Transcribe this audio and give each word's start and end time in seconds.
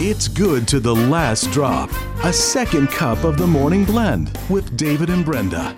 It's 0.00 0.28
good 0.28 0.68
to 0.68 0.78
the 0.78 0.94
last 0.94 1.50
drop. 1.50 1.90
A 2.22 2.32
second 2.32 2.86
cup 2.86 3.24
of 3.24 3.36
the 3.36 3.48
morning 3.48 3.84
blend 3.84 4.30
with 4.48 4.76
David 4.76 5.10
and 5.10 5.24
Brenda. 5.24 5.74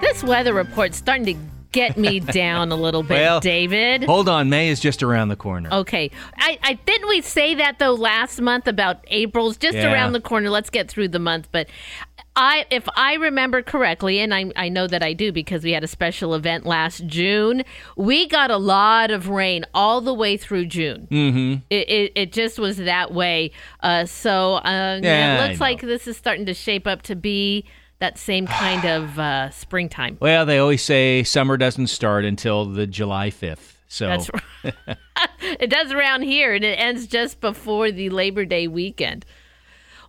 This 0.00 0.24
weather 0.24 0.52
report's 0.52 0.96
starting 0.96 1.24
to 1.24 1.34
get 1.72 1.96
me 1.96 2.20
down 2.20 2.72
a 2.72 2.76
little 2.76 3.02
bit, 3.02 3.14
Well, 3.20 3.40
David. 3.40 4.04
Hold 4.04 4.28
on, 4.28 4.48
May 4.48 4.68
is 4.68 4.80
just 4.80 5.02
around 5.02 5.28
the 5.28 5.36
corner. 5.36 5.68
Okay. 5.72 6.10
I, 6.36 6.58
I 6.62 6.72
didn't 6.74 7.08
we 7.08 7.20
say 7.20 7.54
that 7.56 7.78
though 7.78 7.94
last 7.94 8.40
month 8.40 8.66
about 8.66 9.04
April's 9.08 9.56
just 9.56 9.76
Yeah. 9.76 9.92
around 9.92 10.12
the 10.12 10.20
corner. 10.20 10.50
Let's 10.50 10.70
get 10.70 10.88
through 10.88 11.08
the 11.08 11.18
month. 11.18 11.48
But 11.52 11.68
I 12.36 12.66
if 12.70 12.88
I 12.94 13.14
remember 13.14 13.62
correctly, 13.62 14.20
and 14.20 14.32
I 14.32 14.52
I 14.54 14.68
know 14.68 14.86
that 14.86 15.02
I 15.02 15.12
do 15.12 15.32
because 15.32 15.64
we 15.64 15.72
had 15.72 15.82
a 15.82 15.88
special 15.88 16.34
event 16.34 16.64
last 16.64 17.04
June, 17.06 17.64
we 17.96 18.28
got 18.28 18.52
a 18.52 18.58
lot 18.58 19.10
of 19.10 19.28
rain 19.28 19.64
all 19.74 20.00
the 20.00 20.14
way 20.14 20.36
through 20.36 20.66
June. 20.66 21.08
Mm-hmm. 21.10 21.54
It, 21.68 21.88
it, 21.90 22.12
it 22.14 22.32
just 22.32 22.60
was 22.60 22.76
that 22.76 23.12
way. 23.12 23.50
Uh, 23.80 24.04
so 24.06 24.54
uh, 24.56 25.00
yeah, 25.02 25.36
Yeah, 25.36 25.44
it 25.44 25.48
looks 25.48 25.60
like 25.60 25.80
this 25.80 26.06
is 26.06 26.16
starting 26.16 26.46
to 26.46 26.54
shape 26.54 26.86
up 26.86 27.02
to 27.02 27.16
be 27.16 27.64
that 27.98 28.18
same 28.18 28.46
kind 28.46 28.84
of 28.84 29.18
uh, 29.18 29.50
springtime. 29.50 30.18
Well, 30.20 30.46
they 30.46 30.58
always 30.58 30.82
say 30.82 31.22
summer 31.24 31.56
doesn't 31.56 31.88
start 31.88 32.24
until 32.24 32.64
the 32.64 32.86
July 32.86 33.30
5th. 33.30 33.74
So 33.88 34.06
That's 34.06 34.30
right. 34.32 34.98
it 35.40 35.70
does 35.70 35.92
around 35.92 36.22
here, 36.22 36.54
and 36.54 36.64
it 36.64 36.78
ends 36.78 37.06
just 37.06 37.40
before 37.40 37.90
the 37.90 38.10
Labor 38.10 38.44
Day 38.44 38.68
weekend. 38.68 39.24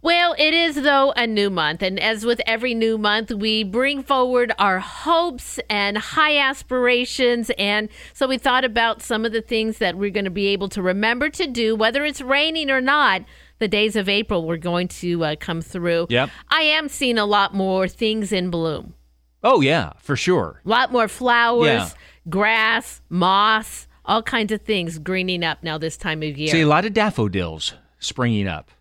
Well, 0.02 0.34
it 0.38 0.54
is, 0.54 0.76
though, 0.76 1.12
a 1.18 1.28
new 1.28 1.50
month. 1.50 1.82
And 1.82 2.00
as 2.00 2.26
with 2.26 2.40
every 2.46 2.74
new 2.74 2.98
month, 2.98 3.32
we 3.32 3.66
bring 3.66 4.02
forward 4.02 4.54
our 4.58 4.80
hopes 4.80 5.60
and 5.70 5.98
high 5.98 6.38
aspirations. 6.38 7.52
And 7.58 7.90
so 8.14 8.26
we 8.26 8.38
thought 8.38 8.64
about 8.64 9.02
some 9.02 9.26
of 9.26 9.34
the 9.34 9.42
things 9.42 9.80
that 9.80 9.98
we're 9.98 10.10
going 10.10 10.24
to 10.24 10.32
be 10.32 10.48
able 10.48 10.70
to 10.70 10.82
remember 10.82 11.30
to 11.32 11.48
do, 11.48 11.76
whether 11.76 12.06
it's 12.06 12.22
raining 12.22 12.72
or 12.72 12.80
not. 12.80 13.24
The 13.60 13.68
days 13.68 13.96
of 13.96 14.08
April 14.10 14.46
were 14.48 14.58
going 14.58 14.88
to 14.88 15.24
uh, 15.24 15.36
come 15.40 15.62
through. 15.62 16.08
Yep. 16.10 16.30
I 16.50 16.62
am 16.62 16.90
seeing 16.90 17.18
a 17.18 17.26
lot 17.26 17.54
more 17.54 17.88
things 17.88 18.32
in 18.32 18.50
bloom. 18.50 18.94
Oh 19.44 19.62
yeah, 19.62 19.94
for 20.00 20.16
sure. 20.16 20.62
A 20.66 20.70
lot 20.70 20.92
more 20.92 21.08
flowers, 21.08 21.66
Yeah. 21.68 21.90
grass, 22.30 23.02
moss, 23.10 23.88
all 24.06 24.24
kinds 24.24 24.52
of 24.52 24.62
things 24.62 24.98
greening 25.00 25.44
up 25.44 25.62
now 25.64 25.78
this 25.78 25.98
time 25.98 26.24
of 26.24 26.38
year. 26.38 26.50
See 26.52 26.62
a 26.62 26.68
lot 26.68 26.86
of 26.86 26.94
daffodils 26.94 27.74
springing 28.00 28.48
up. 28.48 28.72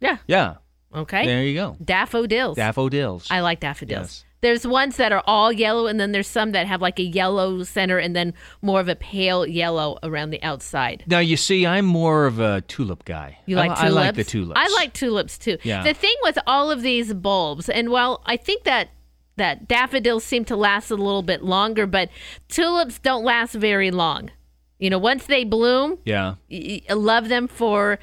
yeah. 0.00 0.18
Yeah. 0.26 0.56
Okay. 0.94 1.26
There 1.26 1.42
you 1.42 1.54
go. 1.54 1.76
Daffodils. 1.84 2.56
Daffodils. 2.56 3.26
I 3.30 3.40
like 3.40 3.60
daffodils. 3.60 3.90
Yes. 4.00 4.24
There's 4.40 4.64
ones 4.66 4.96
that 4.98 5.10
are 5.10 5.22
all 5.26 5.52
yellow, 5.52 5.88
and 5.88 5.98
then 5.98 6.12
there's 6.12 6.28
some 6.28 6.52
that 6.52 6.66
have 6.68 6.80
like 6.80 7.00
a 7.00 7.02
yellow 7.02 7.64
center 7.64 7.98
and 7.98 8.14
then 8.14 8.34
more 8.62 8.78
of 8.80 8.88
a 8.88 8.94
pale 8.94 9.44
yellow 9.44 9.98
around 10.04 10.30
the 10.30 10.40
outside. 10.44 11.02
now 11.08 11.18
you 11.18 11.36
see, 11.36 11.66
I'm 11.66 11.84
more 11.84 12.24
of 12.26 12.38
a 12.38 12.60
tulip 12.62 13.04
guy. 13.04 13.38
You 13.46 13.58
I- 13.58 13.66
like 13.66 13.78
I, 13.78 13.88
tulips? 13.88 13.94
like 14.06 14.14
the 14.14 14.24
tulips. 14.24 14.60
I 14.60 14.68
like 14.74 14.92
tulips 14.92 15.38
too. 15.38 15.58
Yeah. 15.64 15.82
The 15.82 15.92
thing 15.92 16.14
with 16.22 16.38
all 16.46 16.70
of 16.70 16.82
these 16.82 17.12
bulbs, 17.14 17.68
and 17.68 17.90
while 17.90 18.22
I 18.26 18.36
think 18.36 18.62
that 18.64 18.90
that 19.36 19.66
daffodils 19.68 20.22
seem 20.24 20.44
to 20.46 20.56
last 20.56 20.90
a 20.92 20.96
little 20.96 21.22
bit 21.22 21.42
longer, 21.42 21.86
but 21.86 22.08
tulips 22.48 22.98
don't 23.00 23.24
last 23.24 23.54
very 23.54 23.90
long. 23.90 24.30
You 24.78 24.90
know, 24.90 24.98
once 24.98 25.26
they 25.26 25.42
bloom, 25.42 25.98
Yeah. 26.04 26.36
y- 26.48 26.82
love 26.90 27.28
them 27.28 27.48
for 27.48 27.98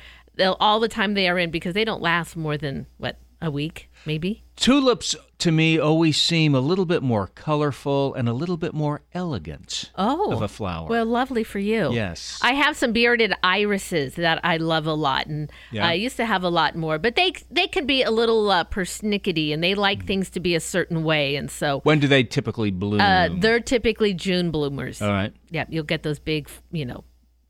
all 0.60 0.80
the 0.80 0.88
time 0.90 1.14
they 1.14 1.28
are 1.30 1.38
in 1.40 1.52
because 1.52 1.74
they 1.74 1.86
don't 1.86 2.02
last 2.02 2.36
more 2.36 2.58
than 2.58 2.86
what 2.98 3.18
a 3.42 3.52
week, 3.52 3.90
maybe. 4.06 4.44
Tulips 4.56 5.16
to 5.40 5.52
me 5.52 5.78
always 5.78 6.16
seem 6.20 6.56
a 6.56 6.62
little 6.62 6.86
bit 6.86 7.04
more 7.04 7.28
colorful 7.28 8.14
and 8.16 8.30
a 8.30 8.34
little 8.34 8.56
bit 8.56 8.74
more 8.74 9.02
elegant 9.14 9.92
Oh, 9.98 10.32
of 10.32 10.42
a 10.42 10.48
flower. 10.48 10.88
Well, 10.88 11.06
lovely 11.06 11.44
for 11.44 11.60
you. 11.60 11.92
Yes. 11.92 12.40
I 12.42 12.54
have 12.54 12.78
some 12.78 12.94
bearded 12.94 13.34
irises 13.44 14.16
that 14.16 14.40
I 14.46 14.56
love 14.58 14.88
a 14.88 14.94
lot, 14.94 15.28
and 15.28 15.52
Yeah. 15.72 15.86
I 15.86 15.94
used 15.94 16.16
to 16.18 16.26
have 16.26 16.44
a 16.44 16.50
lot 16.50 16.76
more. 16.78 16.98
But 16.98 17.16
they 17.16 17.34
they 17.52 17.68
can 17.68 17.86
be 17.86 18.02
a 18.04 18.10
little 18.12 18.50
uh, 18.50 18.64
persnickety, 18.64 19.54
and 19.54 19.62
they 19.62 19.76
like 19.76 20.06
things 20.06 20.30
to 20.32 20.40
be 20.40 20.56
a 20.56 20.62
certain 20.62 21.04
way, 21.04 21.36
and 21.36 21.52
so 21.52 21.82
when 21.84 22.00
do 22.00 22.08
they 22.08 22.24
typically 22.24 22.72
bloom? 22.72 23.02
uh, 23.02 23.28
they're 23.38 23.60
typically 23.60 24.14
June 24.14 24.50
bloomers. 24.50 25.02
All 25.02 25.10
right. 25.12 25.34
Yeah, 25.52 25.66
you'll 25.70 25.84
get 25.84 26.04
those 26.04 26.20
big, 26.20 26.50
you 26.72 26.86
know, 26.86 27.04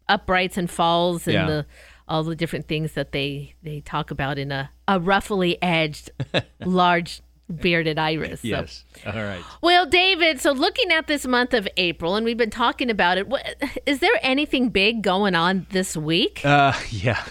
uprights 0.09 0.57
and 0.57 0.69
falls 0.69 1.27
and 1.27 1.33
Yeah. 1.35 1.45
the 1.45 1.65
all 2.07 2.23
the 2.23 2.35
different 2.35 2.67
things 2.67 2.93
that 2.93 3.11
they 3.11 3.55
they 3.63 3.81
talk 3.81 4.11
about 4.11 4.37
in 4.37 4.51
a 4.51 4.69
a 4.87 4.99
roughly 4.99 5.61
edged 5.61 6.11
large 6.65 7.21
bearded 7.53 7.99
iris. 7.99 8.41
So- 8.41 8.47
Yes. 8.47 8.85
All 9.05 9.13
right. 9.13 9.43
well, 9.61 9.85
David, 9.85 10.39
so 10.41 10.51
looking 10.51 10.91
at 10.91 11.05
this 11.07 11.27
month 11.27 11.53
of 11.53 11.67
April, 11.77 12.15
and 12.15 12.25
we've 12.25 12.37
been 12.37 12.49
talking 12.49 12.89
about 12.89 13.17
it, 13.19 13.27
what, 13.27 13.45
is 13.85 13.99
there 13.99 14.17
anything 14.23 14.69
big 14.69 15.03
going 15.03 15.35
on 15.35 15.67
this 15.69 15.95
week? 15.95 16.41
Uh, 16.43 16.73
yeah. 16.89 17.23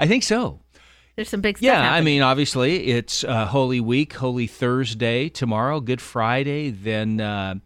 I 0.00 0.06
think 0.06 0.22
so. 0.22 0.60
There's 1.16 1.28
some 1.28 1.42
big 1.42 1.58
stuff. 1.58 1.66
Yeah, 1.66 1.92
I 1.92 2.00
mean, 2.00 2.22
obviously, 2.22 2.86
it's 2.88 3.24
uh, 3.24 3.44
Holy 3.44 3.80
Week, 3.80 4.14
Holy 4.14 4.46
Thursday 4.46 5.28
tomorrow, 5.28 5.80
Good 5.80 6.00
Friday, 6.00 6.70
then 6.70 7.20
uh, 7.20 7.56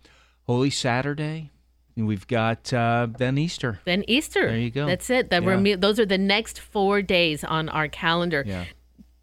Holy 0.48 0.70
Saturday, 0.70 1.52
we've 1.96 2.26
got 2.26 2.72
uh, 2.72 3.08
then 3.18 3.38
Easter. 3.38 3.80
then 3.84 4.04
Easter. 4.06 4.48
There 4.48 4.58
you 4.58 4.70
go. 4.70 4.86
That's 4.86 5.08
it. 5.10 5.30
That 5.30 5.44
we're 5.44 5.76
those 5.76 5.98
are 5.98 6.06
the 6.06 6.18
next 6.18 6.60
four 6.60 7.02
days 7.02 7.42
on 7.42 7.68
our 7.68 7.88
calendar. 7.88 8.44
Yeah. 8.46 8.64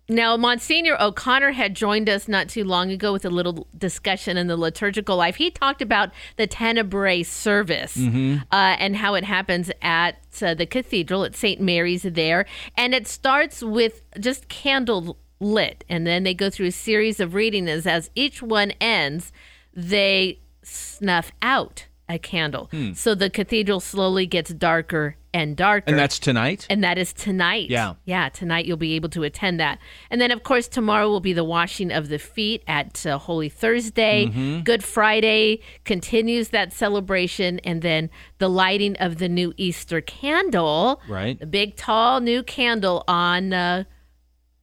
Now, 0.09 0.35
Monsignor 0.35 0.97
O'Connor 0.99 1.51
had 1.51 1.75
joined 1.75 2.09
us 2.09 2.27
not 2.27 2.49
too 2.49 2.65
long 2.65 2.91
ago 2.91 3.13
with 3.13 3.23
a 3.23 3.29
little 3.29 3.67
discussion 3.77 4.35
in 4.35 4.47
the 4.47 4.57
liturgical 4.57 5.15
life. 5.15 5.37
He 5.37 5.49
talked 5.49 5.81
about 5.81 6.09
the 6.35 6.45
Tenebrae 6.45 7.23
service 7.23 7.95
Mm-hmm. 7.95 8.39
uh, 8.51 8.75
and 8.79 8.97
how 8.97 9.13
it 9.13 9.23
happens 9.23 9.71
at 9.81 10.17
uh, 10.41 10.55
the 10.55 10.65
cathedral 10.65 11.23
at 11.23 11.35
St. 11.37 11.61
Mary's 11.61 12.03
there. 12.03 12.45
And 12.75 12.93
it 12.93 13.07
starts 13.07 13.63
with 13.63 14.01
just 14.19 14.49
candle 14.49 15.17
lit. 15.39 15.85
And 15.87 16.05
then 16.05 16.23
they 16.23 16.33
go 16.33 16.49
through 16.49 16.67
a 16.67 16.71
series 16.71 17.21
of 17.21 17.33
readings. 17.33 17.87
As 17.87 18.09
each 18.13 18.41
one 18.43 18.71
ends, 18.81 19.31
they 19.73 20.39
snuff 20.63 21.31
out 21.41 21.87
a 22.13 22.19
candle. 22.19 22.69
So 22.93 23.15
the 23.15 23.29
cathedral 23.29 23.79
slowly 23.79 24.25
gets 24.25 24.53
darker 24.53 25.17
and 25.33 25.57
darker. 25.57 25.85
Hmm. 25.85 25.89
And 25.91 25.99
that's 25.99 26.19
tonight? 26.19 26.67
And 26.69 26.83
that 26.83 26.97
is 26.97 27.11
tonight. 27.11 27.69
Yeah. 27.69 27.95
Yeah, 28.05 28.29
tonight 28.29 28.65
you'll 28.65 28.77
be 28.77 28.93
able 28.93 29.09
to 29.09 29.23
attend 29.23 29.59
that. 29.59 29.79
And 30.11 30.21
then, 30.21 30.29
of 30.29 30.43
course, 30.43 30.67
tomorrow 30.67 31.09
will 31.09 31.19
be 31.19 31.33
the 31.33 31.43
washing 31.43 31.91
of 31.91 32.09
the 32.09 32.19
feet 32.19 32.63
at 32.67 33.05
uh, 33.05 33.17
Holy 33.17 33.49
Thursday. 33.49 34.27
Mm-hmm. 34.27 34.61
Good 34.61 34.83
Friday 34.83 35.61
continues 35.85 36.49
that 36.49 36.71
celebration. 36.71 37.59
And 37.59 37.81
then 37.81 38.11
the 38.37 38.47
lighting 38.47 38.95
of 38.97 39.17
the 39.17 39.27
new 39.27 39.53
Easter 39.57 40.01
candle. 40.01 41.01
Right. 41.09 41.39
The 41.39 41.47
big, 41.47 41.75
tall, 41.75 42.21
new 42.21 42.43
candle 42.43 43.03
on 43.07 43.53
uh, 43.53 43.85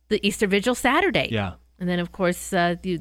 the 0.09 0.25
Easter 0.27 0.47
Vigil 0.47 0.77
Saturday. 0.77 1.29
Yeah. 1.33 1.55
And 1.81 1.89
then, 1.89 1.99
of 1.99 2.13
course, 2.13 2.53
uh, 2.53 2.77
the 2.81 3.01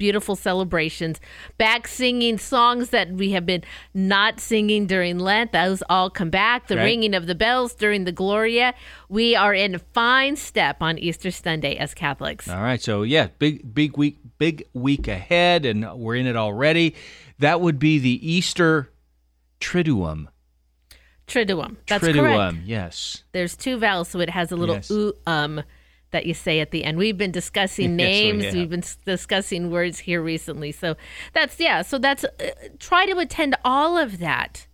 beautiful 0.00 0.34
celebrations. 0.34 1.20
Back 1.58 1.86
singing 1.86 2.38
songs 2.38 2.88
that 2.90 3.12
we 3.12 3.30
have 3.30 3.46
been 3.46 3.62
not 3.94 4.40
singing 4.40 4.86
during 4.88 5.20
Lent. 5.20 5.52
Those 5.52 5.84
all 5.88 6.10
come 6.10 6.30
back. 6.30 6.66
The 6.66 6.76
Right. 6.76 6.84
ringing 6.84 7.14
of 7.14 7.28
the 7.28 7.36
bells 7.36 7.74
during 7.74 8.02
the 8.04 8.10
Gloria. 8.10 8.74
We 9.08 9.36
are 9.36 9.54
in 9.54 9.78
fine 9.94 10.34
step 10.34 10.78
on 10.80 10.98
Easter 10.98 11.30
Sunday 11.30 11.76
as 11.76 11.94
Catholics. 11.94 12.48
All 12.48 12.62
right. 12.62 12.82
So, 12.82 13.02
yeah, 13.02 13.28
big, 13.38 13.72
big 13.72 13.96
week, 13.96 14.18
big 14.38 14.64
week 14.72 15.06
ahead, 15.06 15.64
and 15.66 15.86
we're 15.94 16.16
in 16.16 16.26
it 16.26 16.34
already. 16.36 16.96
That 17.38 17.60
would 17.60 17.78
be 17.78 17.98
the 18.00 18.18
Easter 18.28 18.90
Triduum. 19.60 20.26
Triduum. 21.26 21.76
That's 21.86 22.02
Triduum, 22.04 22.52
correct. 22.54 22.56
yes. 22.66 23.22
There's 23.32 23.56
two 23.56 23.78
vowels, 23.78 24.08
so 24.08 24.18
it 24.20 24.30
has 24.30 24.50
a 24.50 24.56
little 24.56 24.76
Yes. 24.76 24.90
ooh 24.90 25.12
um 25.26 25.62
that 26.10 26.26
you 26.26 26.34
say 26.34 26.60
at 26.60 26.70
the 26.70 26.84
end. 26.84 26.98
We've 26.98 27.18
been 27.18 27.32
discussing 27.32 27.90
Yes, 27.98 28.06
we 28.06 28.32
names. 28.32 28.54
We've 28.54 28.70
been 28.70 28.84
discussing 29.04 29.70
words 29.70 30.00
here 30.00 30.22
recently. 30.22 30.72
So 30.72 30.96
that's 31.32 31.58
yeah. 31.58 31.82
So 31.82 31.98
that's 31.98 32.24
uh, 32.24 32.50
try 32.78 33.06
to 33.06 33.18
attend 33.18 33.56
all 33.64 33.96
of 33.96 34.18
that. 34.18 34.66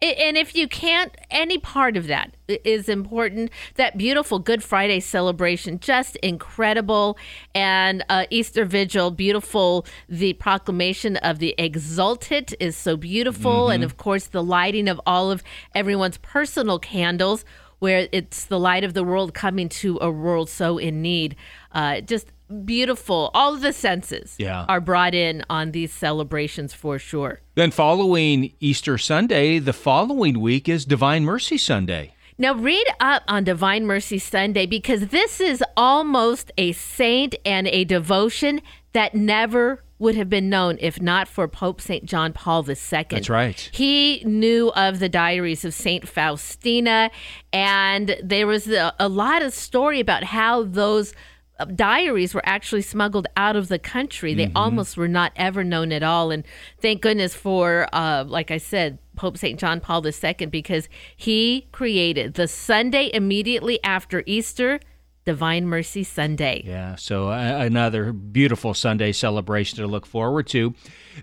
And 0.00 0.36
if 0.36 0.54
you 0.54 0.68
can't, 0.68 1.12
any 1.28 1.58
part 1.58 1.96
of 1.96 2.06
that 2.06 2.36
is 2.46 2.88
important. 2.88 3.50
That 3.74 3.98
beautiful 3.98 4.38
Good 4.38 4.62
Friday 4.62 5.00
celebration, 5.00 5.80
just 5.80 6.14
incredible. 6.16 7.18
And 7.52 8.04
uh, 8.08 8.26
Easter 8.30 8.64
Vigil, 8.64 9.10
beautiful. 9.10 9.84
The 10.08 10.34
proclamation 10.34 11.16
of 11.16 11.40
the 11.40 11.52
Exultet 11.58 12.54
is 12.60 12.76
so 12.76 12.96
beautiful. 12.96 13.70
And 13.70 13.82
of 13.82 13.96
course, 13.96 14.26
the 14.26 14.42
lighting 14.42 14.88
of 14.88 15.00
all 15.04 15.32
of 15.32 15.42
everyone's 15.74 16.18
personal 16.18 16.78
candles, 16.78 17.44
where 17.78 18.08
it's 18.12 18.44
the 18.46 18.58
light 18.58 18.84
of 18.84 18.94
the 18.94 19.04
world 19.04 19.34
coming 19.34 19.68
to 19.68 19.98
a 20.00 20.10
world 20.10 20.48
so 20.48 20.78
in 20.78 21.00
need. 21.02 21.36
Uh, 21.72 22.00
just 22.00 22.32
beautiful. 22.64 23.30
All 23.34 23.54
of 23.54 23.60
the 23.60 23.72
senses 23.72 24.34
Yeah. 24.38 24.64
are 24.68 24.80
brought 24.80 25.14
in 25.14 25.44
on 25.50 25.72
these 25.72 25.92
celebrations 25.92 26.72
for 26.72 26.98
sure. 26.98 27.40
Then, 27.54 27.70
following 27.70 28.52
Easter 28.60 28.98
Sunday, 28.98 29.58
the 29.58 29.72
following 29.72 30.40
week 30.40 30.68
is 30.68 30.84
Divine 30.84 31.24
Mercy 31.24 31.58
Sunday. 31.58 32.14
Now, 32.40 32.54
read 32.54 32.86
up 33.00 33.22
on 33.26 33.44
Divine 33.44 33.84
Mercy 33.84 34.18
Sunday 34.18 34.64
because 34.64 35.08
this 35.08 35.40
is 35.40 35.62
almost 35.76 36.52
a 36.56 36.72
saint 36.72 37.34
and 37.44 37.66
a 37.66 37.84
devotion 37.84 38.60
that 38.92 39.14
never 39.14 39.82
would 39.98 40.14
have 40.14 40.30
been 40.30 40.48
known 40.48 40.78
if 40.80 41.00
not 41.00 41.28
for 41.28 41.48
Pope 41.48 41.80
St. 41.80 42.04
John 42.04 42.32
Paul 42.32 42.64
II. 42.68 42.74
That's 43.10 43.28
right. 43.28 43.70
He 43.72 44.22
knew 44.24 44.70
of 44.70 44.98
the 45.00 45.08
diaries 45.08 45.64
of 45.64 45.74
St. 45.74 46.08
Faustina, 46.08 47.10
and 47.52 48.16
there 48.22 48.46
was 48.46 48.68
a, 48.68 48.94
a 48.98 49.08
lot 49.08 49.42
of 49.42 49.52
story 49.52 50.00
about 50.00 50.24
how 50.24 50.62
those 50.62 51.14
uh, 51.58 51.64
diaries 51.64 52.34
were 52.34 52.42
actually 52.44 52.82
smuggled 52.82 53.26
out 53.36 53.56
of 53.56 53.68
the 53.68 53.78
country. 53.78 54.34
They 54.34 54.52
almost 54.54 54.96
were 54.96 55.08
not 55.08 55.32
ever 55.34 55.64
known 55.64 55.90
at 55.90 56.04
all. 56.04 56.30
And 56.30 56.44
thank 56.80 57.02
goodness 57.02 57.34
for, 57.34 57.88
uh, 57.92 58.24
like 58.28 58.52
I 58.52 58.58
said, 58.58 58.98
Pope 59.16 59.36
St. 59.36 59.58
John 59.58 59.80
Paul 59.80 60.06
II, 60.06 60.46
because 60.46 60.88
he 61.16 61.66
created 61.72 62.34
the 62.34 62.46
Sunday 62.46 63.10
immediately 63.12 63.82
after 63.82 64.22
Easter, 64.26 64.78
Divine 65.28 65.66
Mercy 65.66 66.04
Sunday. 66.04 66.62
Yeah, 66.64 66.96
so 66.96 67.28
uh, 67.28 67.58
another 67.60 68.14
beautiful 68.14 68.72
Sunday 68.72 69.12
celebration 69.12 69.76
to 69.76 69.86
look 69.86 70.06
forward 70.06 70.46
to. 70.46 70.72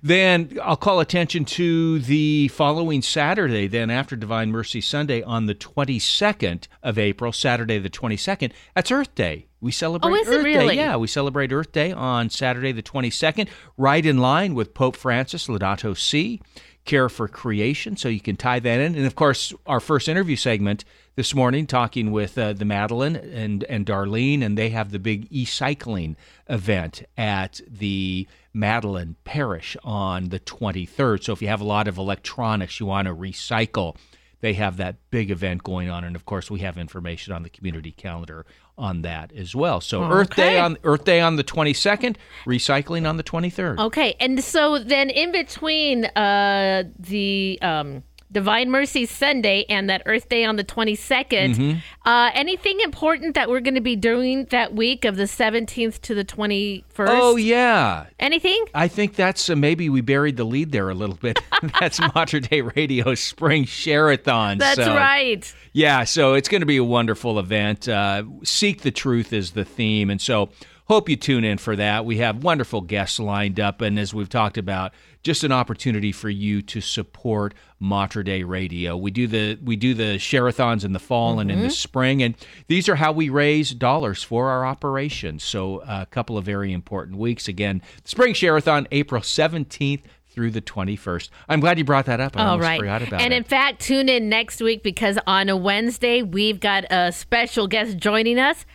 Then 0.03 0.59
I'll 0.61 0.75
call 0.77 0.99
attention 0.99 1.43
to 1.45 1.97
the 1.97 2.49
following 2.49 3.01
Saturday, 3.01 3.65
then 3.65 3.89
after 3.89 4.15
Divine 4.15 4.51
Mercy 4.51 4.79
Sunday 4.79 5.23
on 5.23 5.47
the 5.47 5.55
22nd 5.55 6.67
of 6.83 6.99
April, 6.99 7.31
Saturday 7.31 7.79
the 7.79 7.89
22nd. 7.89 8.51
That's 8.75 8.91
Earth 8.91 9.15
Day. 9.15 9.47
We 9.59 9.71
celebrate 9.71 10.11
Oh, 10.11 10.15
Earth 10.15 10.43
really? 10.43 10.75
Day. 10.75 10.81
Yeah, 10.83 10.97
we 10.97 11.07
celebrate 11.07 11.51
Earth 11.51 11.71
Day 11.71 11.91
on 11.91 12.29
Saturday 12.29 12.71
the 12.73 12.83
22nd, 12.83 13.47
right 13.75 14.05
in 14.05 14.19
line 14.19 14.53
with 14.53 14.75
Pope 14.75 14.95
Francis, 14.95 15.47
Laudato 15.47 15.97
Si, 15.97 16.39
Care 16.85 17.09
for 17.09 17.27
Creation. 17.27 17.97
So 17.97 18.07
you 18.07 18.19
can 18.19 18.35
tie 18.35 18.59
that 18.59 18.79
in. 18.79 18.93
And 18.93 19.07
of 19.07 19.15
course, 19.15 19.51
our 19.65 19.79
first 19.79 20.07
interview 20.07 20.35
segment 20.35 20.85
this 21.15 21.33
morning, 21.33 21.65
talking 21.65 22.11
with 22.11 22.37
uh, 22.37 22.53
the 22.53 22.65
Madeleine 22.65 23.15
and, 23.15 23.63
and 23.65 23.85
Darlene, 23.85 24.43
and 24.43 24.57
they 24.57 24.69
have 24.69 24.91
the 24.91 24.99
big 24.99 25.27
e 25.29 25.45
cycling 25.45 26.17
event 26.49 27.03
at 27.17 27.61
the 27.67 28.27
Madeleine 28.53 29.15
Parish 29.23 29.77
on 29.83 30.29
the 30.29 30.39
23rd. 30.39 31.23
So 31.23 31.33
if 31.33 31.41
you 31.41 31.47
have 31.47 31.61
a 31.61 31.65
lot 31.65 31.87
of 31.87 31.97
electronics 31.97 32.79
you 32.79 32.85
want 32.85 33.07
to 33.07 33.15
recycle, 33.15 33.95
they 34.41 34.53
have 34.53 34.77
that 34.77 34.97
big 35.09 35.31
event 35.31 35.63
going 35.63 35.89
on 35.89 36.03
and 36.03 36.15
of 36.15 36.25
course 36.25 36.51
we 36.51 36.59
have 36.59 36.77
information 36.77 37.33
on 37.33 37.43
the 37.43 37.49
community 37.49 37.91
calendar 37.91 38.45
on 38.77 39.01
that 39.01 39.31
as 39.33 39.55
well. 39.55 39.81
So 39.81 40.03
earth 40.03 40.35
day 40.35 40.59
on 40.59 40.77
earth 40.83 41.05
day 41.05 41.19
on 41.21 41.37
the 41.37 41.43
22nd 41.43 42.17
recycling 42.45 43.09
on 43.09 43.17
the 43.17 43.23
23rd 43.23 43.79
Okay, 43.79 44.15
and 44.19 44.43
so 44.43 44.77
then 44.77 45.09
in 45.09 45.31
between 45.31 46.05
uh, 46.05 46.83
the 46.99 47.57
um, 47.61 48.03
Divine 48.31 48.69
Mercy 48.71 49.05
Sunday 49.05 49.65
and 49.69 49.89
that 49.89 50.01
Earth 50.05 50.27
Day 50.29 50.43
on 50.45 50.55
the 50.55 50.63
22nd, 50.63 51.81
uh, 52.05 52.31
anything 52.33 52.79
important 52.81 53.35
that 53.35 53.49
we're 53.49 53.59
going 53.59 53.75
to 53.75 53.81
be 53.81 53.95
doing 53.95 54.45
that 54.45 54.73
week 54.73 55.05
of 55.05 55.15
the 55.15 55.23
17th 55.23 56.01
to 56.01 56.15
the 56.15 56.25
21st? 56.25 56.83
oh 56.97 57.35
yeah 57.35 58.05
Anything? 58.19 58.65
I 58.73 58.87
think 58.87 59.15
that's 59.15 59.49
uh, 59.49 59.55
maybe 59.55 59.89
we 59.89 60.01
buried 60.01 60.37
the 60.37 60.43
lead 60.43 60.71
there 60.71 60.89
a 60.89 60.93
little 60.95 61.15
bit. 61.15 61.39
that's 61.79 61.99
Mater 62.13 62.39
Dei 62.39 62.61
Radio 62.61 63.15
Spring 63.15 63.65
Share-a-thon. 63.65 64.57
That's 64.57 64.77
So, 64.77 64.95
right. 64.95 65.53
Yeah, 65.73 66.03
so 66.03 66.33
it's 66.33 66.49
going 66.49 66.61
to 66.61 66.65
be 66.65 66.77
a 66.77 66.83
wonderful 66.83 67.39
event. 67.39 67.87
Uh, 67.87 68.23
Seek 68.43 68.81
the 68.81 68.91
truth 68.91 69.31
is 69.33 69.51
the 69.51 69.65
theme, 69.65 70.09
and 70.09 70.21
so 70.21 70.49
hope 70.85 71.09
you 71.09 71.15
tune 71.15 71.43
in 71.43 71.57
for 71.57 71.75
that. 71.75 72.05
We 72.05 72.17
have 72.17 72.43
wonderful 72.43 72.81
guests 72.81 73.19
lined 73.19 73.59
up, 73.59 73.81
and 73.81 73.99
as 73.99 74.13
we've 74.13 74.29
talked 74.29 74.57
about, 74.57 74.93
just 75.23 75.43
an 75.43 75.51
opportunity 75.51 76.11
for 76.11 76.29
you 76.29 76.61
to 76.61 76.81
support 76.81 77.53
Mater 77.79 78.23
Dei 78.23 78.43
Radio. 78.43 78.95
We 78.95 79.11
do 79.11 79.27
the 79.27 79.59
we 79.63 79.75
do 79.75 79.93
the 79.93 80.19
share-a-thons 80.19 80.83
in 80.83 80.93
the 80.93 80.99
fall 80.99 81.39
and 81.39 81.51
in 81.51 81.59
the 81.59 81.65
mm-hmm. 81.65 81.71
spring, 81.71 82.23
and 82.23 82.35
these 82.67 82.87
are 82.87 82.95
how 82.95 83.11
we 83.11 83.29
raise 83.29 83.71
dollars 83.71 84.23
for 84.23 84.49
our 84.49 84.65
operations. 84.65 85.43
So 85.43 85.81
a 85.81 86.05
couple 86.05 86.37
of 86.37 86.45
very 86.45 86.71
important 86.71 87.17
weeks. 87.17 87.47
Again, 87.47 87.81
Spring 88.03 88.33
Share-a-thon, 88.33 88.87
April 88.91 89.21
seventeenth 89.21 90.03
through 90.35 90.51
the 90.51 90.61
21st. 90.61 91.29
I'm 91.47 91.61
glad 91.61 91.77
you 91.77 91.85
brought 91.85 92.07
that 92.07 92.19
up. 92.19 92.35
I 92.35 92.41
All 92.41 92.49
almost 92.49 92.67
right. 92.67 92.79
forgot 92.79 93.01
about 93.01 93.21
and 93.21 93.33
it. 93.33 93.37
in 93.37 93.43
fact, 93.45 93.79
tune 93.79 94.09
in 94.09 94.27
next 94.27 94.59
week 94.59 94.83
because 94.83 95.17
on 95.25 95.47
a 95.47 95.55
Wednesday, 95.55 96.21
we've 96.21 96.59
got 96.59 96.83
a 96.91 97.13
special 97.13 97.67
guest 97.67 97.95
joining 97.95 98.37
us. 98.37 98.65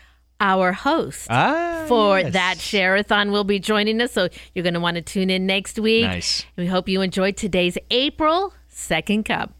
Our 0.40 0.72
host 0.72 1.26
Ah, 1.30 1.84
for 1.86 2.18
yes. 2.18 2.32
that 2.32 2.58
share-a-thon 2.58 3.30
will 3.30 3.44
be 3.44 3.58
joining 3.58 4.00
us. 4.00 4.12
So 4.12 4.28
you're 4.54 4.62
going 4.62 4.74
to 4.74 4.80
want 4.80 4.94
to 4.96 5.02
tune 5.02 5.28
in 5.30 5.46
next 5.46 5.78
week. 5.78 6.04
Nice. 6.04 6.44
We 6.56 6.66
hope 6.66 6.88
you 6.88 7.02
enjoyed 7.02 7.36
today's 7.36 7.76
April 7.90 8.54
Second 8.68 9.24
Cup. 9.24 9.52